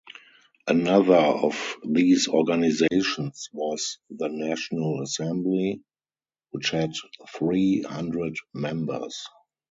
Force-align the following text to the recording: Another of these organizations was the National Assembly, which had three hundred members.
Another 0.65 1.13
of 1.13 1.75
these 1.85 2.27
organizations 2.27 3.49
was 3.53 3.99
the 4.09 4.29
National 4.29 5.03
Assembly, 5.03 5.83
which 6.49 6.71
had 6.71 6.89
three 7.35 7.83
hundred 7.83 8.35
members. 8.51 9.27